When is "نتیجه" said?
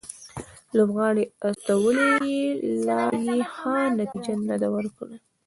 3.99-4.33